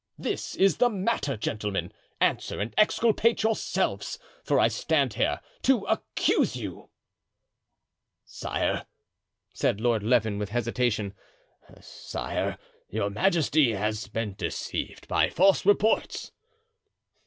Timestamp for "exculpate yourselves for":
2.75-4.59